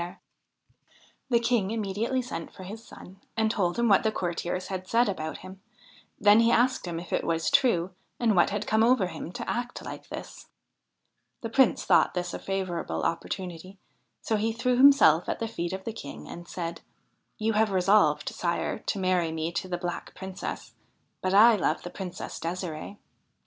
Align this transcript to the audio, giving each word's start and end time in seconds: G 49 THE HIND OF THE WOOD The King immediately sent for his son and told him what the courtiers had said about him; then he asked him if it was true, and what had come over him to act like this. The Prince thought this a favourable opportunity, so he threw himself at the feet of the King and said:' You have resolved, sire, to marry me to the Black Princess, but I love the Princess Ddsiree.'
G 0.01 0.03
49 0.03 0.17
THE 0.17 0.17
HIND 0.17 0.17
OF 0.17 0.97
THE 0.97 1.35
WOOD 1.35 1.37
The 1.43 1.47
King 1.47 1.71
immediately 1.71 2.21
sent 2.23 2.53
for 2.55 2.63
his 2.63 2.83
son 2.83 3.21
and 3.37 3.51
told 3.51 3.77
him 3.77 3.87
what 3.87 4.01
the 4.01 4.11
courtiers 4.11 4.67
had 4.69 4.87
said 4.87 5.07
about 5.07 5.37
him; 5.37 5.61
then 6.19 6.39
he 6.39 6.49
asked 6.49 6.87
him 6.87 6.99
if 6.99 7.13
it 7.13 7.23
was 7.23 7.51
true, 7.51 7.91
and 8.19 8.35
what 8.35 8.49
had 8.49 8.65
come 8.65 8.81
over 8.83 9.05
him 9.05 9.31
to 9.33 9.47
act 9.47 9.83
like 9.85 10.09
this. 10.09 10.47
The 11.41 11.51
Prince 11.51 11.85
thought 11.85 12.15
this 12.15 12.33
a 12.33 12.39
favourable 12.39 13.03
opportunity, 13.03 13.77
so 14.23 14.37
he 14.37 14.51
threw 14.51 14.75
himself 14.75 15.29
at 15.29 15.37
the 15.37 15.47
feet 15.47 15.71
of 15.71 15.83
the 15.83 15.93
King 15.93 16.27
and 16.27 16.47
said:' 16.47 16.81
You 17.37 17.53
have 17.53 17.69
resolved, 17.69 18.27
sire, 18.29 18.79
to 18.79 18.97
marry 18.97 19.31
me 19.31 19.51
to 19.51 19.67
the 19.67 19.77
Black 19.77 20.15
Princess, 20.15 20.73
but 21.21 21.35
I 21.35 21.55
love 21.55 21.83
the 21.83 21.91
Princess 21.91 22.39
Ddsiree.' 22.39 22.97